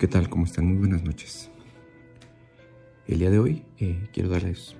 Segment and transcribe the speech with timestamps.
[0.00, 0.30] ¿Qué tal?
[0.30, 0.64] ¿Cómo están?
[0.64, 1.50] Muy buenas noches.
[3.06, 4.74] El día de hoy eh, quiero darles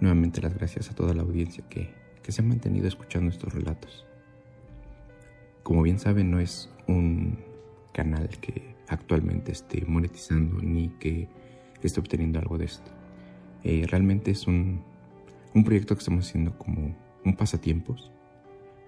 [0.00, 1.94] nuevamente las gracias a toda la audiencia que,
[2.24, 4.04] que se ha mantenido escuchando estos relatos.
[5.62, 7.38] Como bien saben, no es un
[7.92, 11.28] canal que actualmente esté monetizando ni que
[11.80, 12.90] esté obteniendo algo de esto.
[13.62, 14.82] Eh, realmente es un,
[15.54, 18.10] un proyecto que estamos haciendo como un pasatiempos,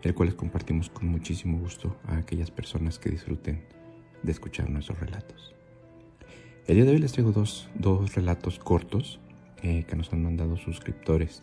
[0.02, 3.62] el cual les compartimos con muchísimo gusto a aquellas personas que disfruten
[4.24, 5.54] de escuchar nuestros relatos.
[6.70, 9.18] El día de hoy les traigo dos, dos relatos cortos
[9.60, 11.42] eh, que nos han mandado suscriptores.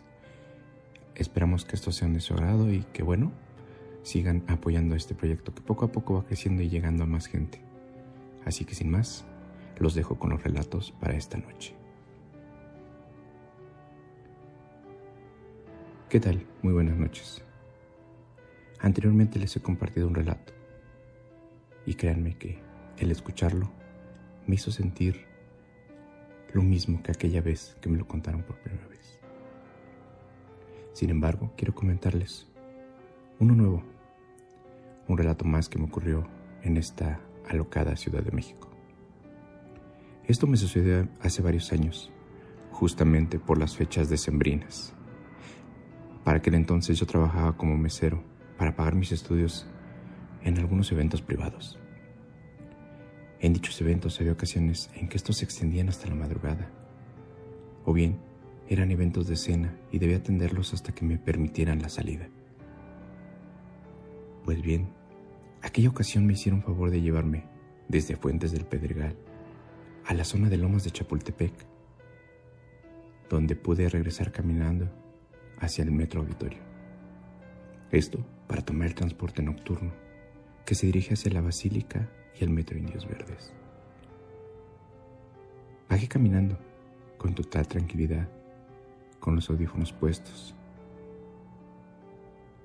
[1.14, 3.30] Esperamos que estos sean de su agrado y que, bueno,
[4.02, 7.60] sigan apoyando este proyecto que poco a poco va creciendo y llegando a más gente.
[8.46, 9.26] Así que sin más,
[9.78, 11.74] los dejo con los relatos para esta noche.
[16.08, 16.46] ¿Qué tal?
[16.62, 17.44] Muy buenas noches.
[18.80, 20.54] Anteriormente les he compartido un relato
[21.84, 22.62] y créanme que
[22.96, 23.77] el escucharlo
[24.48, 25.26] me hizo sentir
[26.52, 29.20] lo mismo que aquella vez que me lo contaron por primera vez.
[30.94, 32.48] Sin embargo, quiero comentarles
[33.38, 33.84] uno nuevo,
[35.06, 36.26] un relato más que me ocurrió
[36.62, 38.68] en esta alocada Ciudad de México.
[40.26, 42.10] Esto me sucedió hace varios años,
[42.72, 44.94] justamente por las fechas decembrinas.
[46.24, 48.22] Para aquel entonces yo trabajaba como mesero
[48.56, 49.66] para pagar mis estudios
[50.42, 51.78] en algunos eventos privados.
[53.40, 56.70] En dichos eventos había ocasiones en que estos se extendían hasta la madrugada,
[57.84, 58.18] o bien
[58.68, 62.28] eran eventos de cena y debía atenderlos hasta que me permitieran la salida.
[64.44, 64.88] Pues bien,
[65.62, 67.44] aquella ocasión me hicieron favor de llevarme
[67.86, 69.16] desde Fuentes del Pedregal
[70.04, 71.52] a la zona de Lomas de Chapultepec,
[73.30, 74.90] donde pude regresar caminando
[75.60, 76.60] hacia el metro auditorio.
[77.92, 79.92] Esto para tomar el transporte nocturno
[80.66, 83.52] que se dirige hacia la Basílica y el Metro Indios Verdes.
[85.88, 86.58] Bajé caminando
[87.16, 88.28] con total tranquilidad,
[89.18, 90.54] con los audífonos puestos.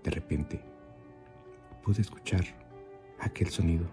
[0.04, 0.62] De repente,
[1.84, 2.44] pude escuchar
[3.20, 3.86] aquel sonido,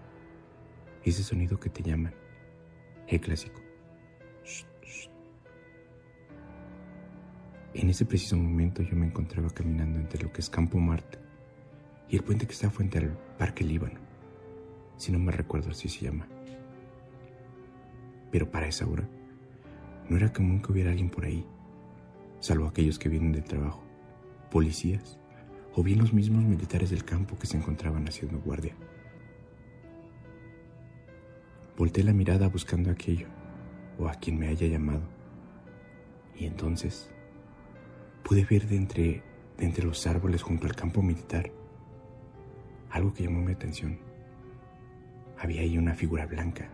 [1.03, 2.13] ese sonido que te llaman,
[3.07, 3.61] el clásico.
[7.73, 11.17] En ese preciso momento yo me encontraba caminando entre lo que es Campo Marte
[12.09, 14.00] y el puente que está frente al Parque Líbano,
[15.01, 16.27] si no me recuerdo así se llama.
[18.31, 19.09] Pero para esa hora,
[20.07, 21.43] no era común que hubiera alguien por ahí,
[22.39, 23.83] salvo aquellos que vienen del trabajo,
[24.51, 25.17] policías
[25.73, 28.75] o bien los mismos militares del campo que se encontraban haciendo guardia.
[31.75, 33.27] Volté la mirada buscando aquello
[33.97, 35.01] o a quien me haya llamado,
[36.37, 37.09] y entonces
[38.23, 39.23] pude ver de entre,
[39.57, 41.51] de entre los árboles junto al campo militar
[42.91, 44.10] algo que llamó mi atención.
[45.41, 46.69] Había ahí una figura blanca,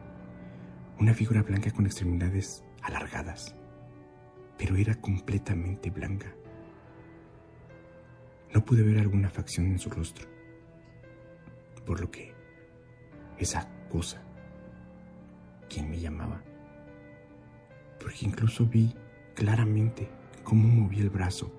[0.99, 3.55] una figura blanca con extremidades alargadas,
[4.57, 6.35] pero era completamente blanca.
[8.53, 10.27] No pude ver alguna facción en su rostro,
[11.85, 12.33] por lo que
[13.37, 14.21] esa cosa,
[15.69, 16.43] quien me llamaba,
[18.01, 18.93] porque incluso vi
[19.33, 20.09] claramente
[20.43, 21.53] cómo movía el brazo,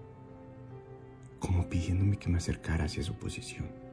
[1.38, 3.87] como pidiéndome que me acercara hacia su posición.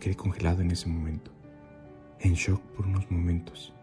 [0.00, 1.30] Quedé congelado en ese momento,
[2.20, 3.74] en shock por unos momentos,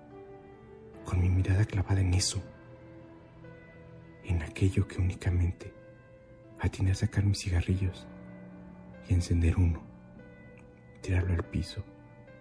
[1.06, 2.42] con mi mirada clavada en eso,
[4.24, 5.72] en aquello que únicamente
[6.60, 8.08] atiné a sacar mis cigarrillos
[9.08, 9.84] y encender uno,
[11.02, 11.84] tirarlo al piso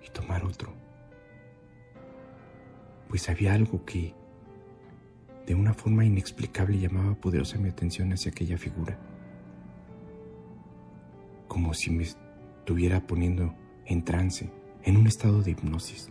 [0.02, 0.72] y tomar otro.
[3.10, 4.14] Pues había algo que,
[5.46, 8.98] de una forma inexplicable, llamaba poderosa mi atención hacia aquella figura.
[11.46, 13.54] Como si me estuviera poniendo
[13.86, 14.50] en trance,
[14.82, 16.10] en un estado de hipnosis.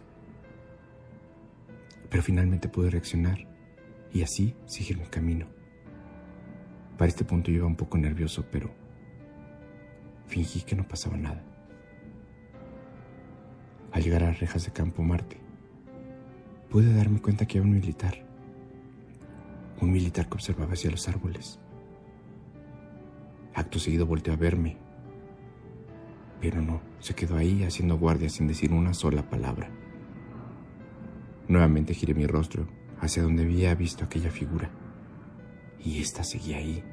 [2.10, 3.40] Pero finalmente pude reaccionar
[4.14, 5.48] y así seguir mi camino.
[6.98, 8.72] Para este punto yo iba un poco nervioso, pero
[10.28, 11.44] fingí que no pasaba nada.
[13.92, 15.38] Al llegar a las rejas de Campo Marte,
[16.70, 18.26] pude darme cuenta que había un militar.
[19.82, 21.60] Un militar que observaba hacia los árboles.
[23.54, 24.78] Acto seguido volteó a verme
[26.46, 29.68] pero no, se quedó ahí haciendo guardia sin decir una sola palabra.
[31.48, 32.68] Nuevamente giré mi rostro
[33.02, 34.70] hacia donde había visto aquella figura,
[35.84, 36.84] y ésta seguía ahí,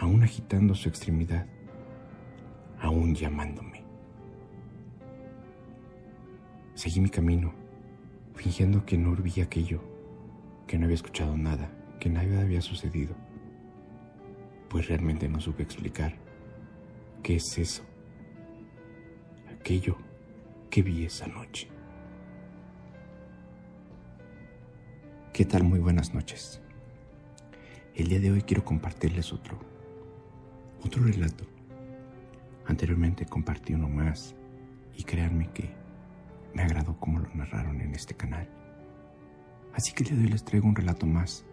[0.00, 1.46] aún agitando su extremidad,
[2.80, 3.84] aún llamándome.
[6.72, 7.52] Seguí mi camino,
[8.36, 9.82] fingiendo que no olvidé aquello,
[10.66, 11.70] que no había escuchado nada,
[12.00, 13.14] que nada había sucedido,
[14.70, 16.14] pues realmente no supe explicar
[17.22, 17.84] qué es eso
[19.66, 19.96] aquello
[20.70, 21.66] que vi esa noche.
[25.32, 25.64] ¿Qué tal?
[25.64, 26.62] Muy buenas noches.
[27.96, 29.58] El día de hoy quiero compartirles otro,
[30.84, 31.44] otro relato.
[32.66, 34.36] Anteriormente compartí uno más
[34.94, 35.74] y créanme que
[36.54, 38.48] me agradó como lo narraron en este canal.
[39.74, 41.44] Así que el día de hoy les traigo un relato más.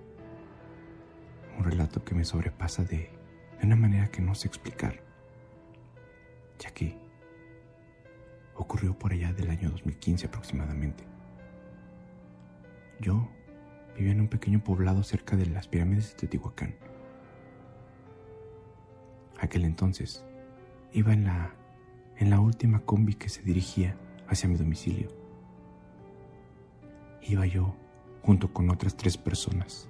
[1.58, 3.10] Un relato que me sobrepasa de,
[3.60, 5.02] de una manera que no sé explicar.
[6.60, 7.02] Ya que
[8.56, 11.04] ocurrió por allá del año 2015 aproximadamente.
[13.00, 13.28] Yo
[13.96, 16.76] vivía en un pequeño poblado cerca de las pirámides de Teotihuacán.
[19.40, 20.24] Aquel entonces
[20.94, 21.54] iba en la,
[22.18, 23.98] en la última combi que se dirigía
[24.28, 25.10] hacia mi domicilio.
[27.22, 27.76] Iba yo
[28.22, 29.90] junto con otras tres personas.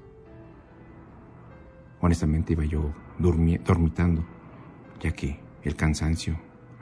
[2.02, 4.26] Honestamente iba yo dormitando,
[5.00, 6.38] ya que el cansancio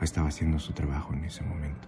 [0.05, 1.87] estaba haciendo su trabajo en ese momento.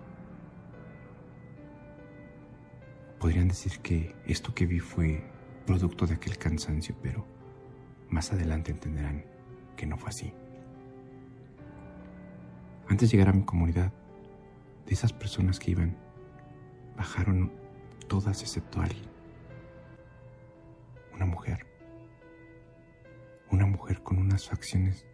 [3.20, 5.24] Podrían decir que esto que vi fue
[5.66, 7.26] producto de aquel cansancio, pero
[8.10, 9.26] más adelante entenderán
[9.76, 10.34] que no fue así.
[12.88, 13.92] Antes de llegar a mi comunidad,
[14.86, 15.98] de esas personas que iban,
[16.98, 17.52] bajaron
[18.08, 19.10] todas excepto alguien.
[21.14, 21.66] Una mujer.
[23.50, 25.06] Una mujer con unas facciones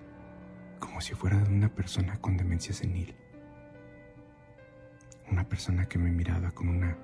[1.00, 3.16] como si fuera de una persona con demencia senil.
[5.32, 6.98] Una persona que me miraba con una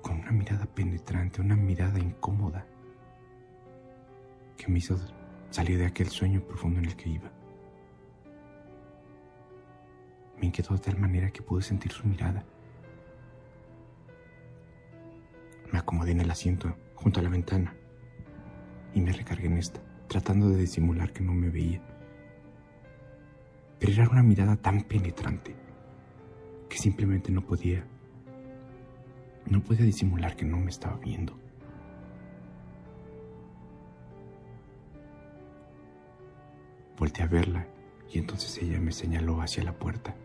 [0.00, 2.66] con una mirada penetrante, una mirada incómoda,
[4.56, 4.98] que me hizo
[5.50, 7.30] salir de aquel sueño profundo en el que iba.
[10.38, 12.42] Me inquietó de tal manera que pude sentir su mirada.
[15.70, 17.74] Me acomodé en el asiento junto a la ventana
[18.94, 21.95] y me recargué en esta, tratando de disimular que no me veía.
[23.78, 25.54] Pero era una mirada tan penetrante
[26.68, 27.84] que simplemente no podía
[29.50, 31.38] no podía disimular que no me estaba viendo.
[36.98, 37.66] Volté a verla
[38.10, 40.16] y entonces ella me señaló hacia la puerta,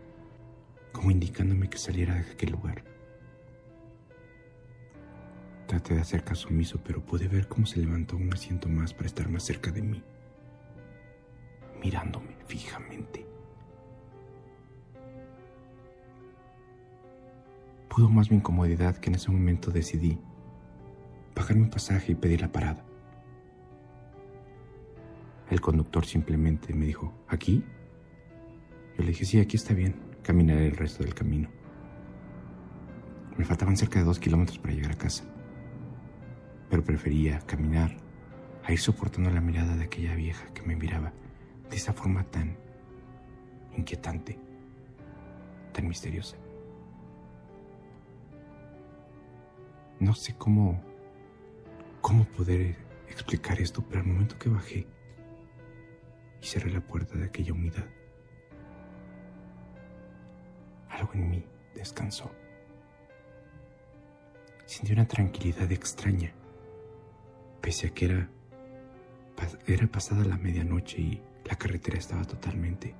[0.92, 2.82] como indicándome que saliera de aquel lugar.
[5.66, 9.06] Traté de hacer caso omiso, pero pude ver cómo se levantó un asiento más para
[9.06, 10.02] estar más cerca de mí,
[11.80, 13.31] mirándome fijamente.
[17.94, 20.18] Pudo más mi incomodidad que en ese momento decidí
[21.36, 22.82] bajar mi pasaje y pedir la parada.
[25.50, 27.62] El conductor simplemente me dijo, ¿aquí?
[28.96, 31.50] Yo le dije, sí, aquí está bien, caminaré el resto del camino.
[33.36, 35.24] Me faltaban cerca de dos kilómetros para llegar a casa,
[36.70, 37.94] pero prefería caminar
[38.64, 41.12] a ir soportando la mirada de aquella vieja que me miraba
[41.68, 42.56] de esa forma tan
[43.76, 44.38] inquietante,
[45.74, 46.41] tan misteriosa.
[50.02, 50.82] No sé cómo,
[52.00, 52.74] cómo poder
[53.08, 54.84] explicar esto, pero al momento que bajé
[56.40, 57.86] y cerré la puerta de aquella unidad,
[60.88, 61.46] algo en mí
[61.76, 62.32] descansó.
[64.66, 66.32] Sentí una tranquilidad extraña,
[67.60, 68.28] pese a que era,
[69.68, 72.92] era pasada la medianoche y la carretera estaba totalmente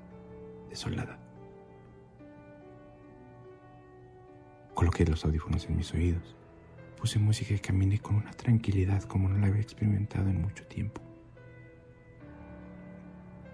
[0.70, 1.18] desolada.
[4.72, 6.36] Coloqué los audífonos en mis oídos
[7.02, 11.02] Puse música y caminé con una tranquilidad como no la había experimentado en mucho tiempo.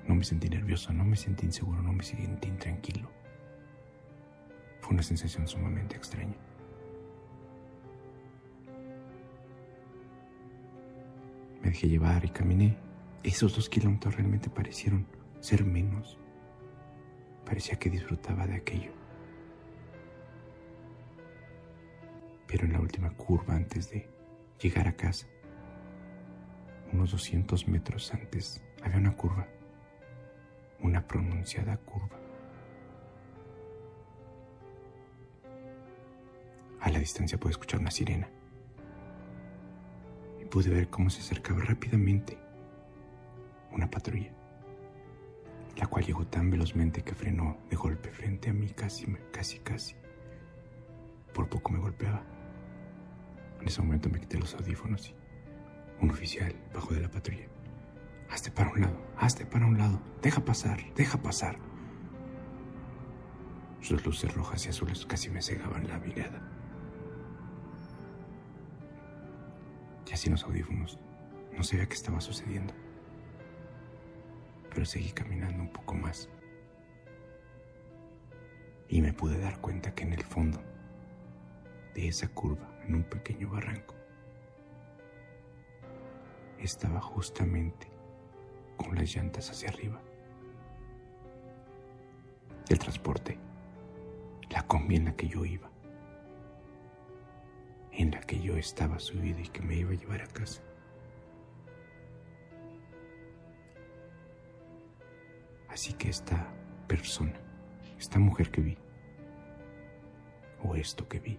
[0.07, 3.11] No me sentí nervioso, no me sentí inseguro, no me sentí intranquilo.
[4.83, 6.37] Fue una sensación sumamente extraña.
[11.63, 12.77] Me dejé llevar y caminé.
[13.23, 15.07] Esos dos kilómetros realmente parecieron
[15.41, 16.19] ser menos.
[17.47, 18.98] Parecía que disfrutaba de aquello.
[22.49, 24.09] Pero en la última curva antes de
[24.61, 25.29] llegar a casa,
[26.93, 29.47] unos 200 metros antes, había una curva,
[30.81, 32.19] una pronunciada curva.
[36.81, 38.29] A la distancia pude escuchar una sirena
[40.41, 42.39] y pude ver cómo se acercaba rápidamente
[43.73, 44.33] una patrulla,
[45.77, 49.95] la cual llegó tan velozmente que frenó de golpe frente a mí casi, casi, casi.
[51.35, 52.38] Por poco me golpeaba.
[53.61, 55.15] En ese momento me quité los audífonos y
[56.05, 57.47] un oficial bajó de la patrulla.
[58.31, 61.59] Hazte para un lado, hazte para un lado, deja pasar, deja pasar.
[63.81, 66.43] Sus luces rojas y azules casi me cegaban la mirada.
[70.07, 70.99] Ya sin los audífonos,
[71.57, 72.75] no sabía qué estaba sucediendo.
[74.71, 76.29] Pero seguí caminando un poco más.
[78.89, 80.63] Y me pude dar cuenta que en el fondo
[81.95, 83.95] de esa curva, en un pequeño barranco,
[86.59, 87.87] estaba justamente
[88.77, 90.01] con las llantas hacia arriba.
[92.69, 93.39] El transporte,
[94.51, 95.71] la combi en la que yo iba,
[97.93, 100.63] en la que yo estaba subido y que me iba a llevar a casa.
[105.69, 106.53] Así que esta
[106.87, 107.39] persona,
[107.99, 108.79] esta mujer que vi,
[110.63, 111.39] o esto que vi,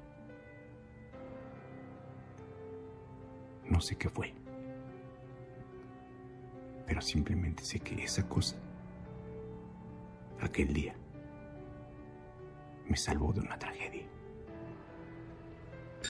[3.69, 4.33] no sé qué fue,
[6.85, 8.55] pero simplemente sé que esa cosa,
[10.41, 10.95] aquel día,
[12.87, 14.08] me salvó de una tragedia.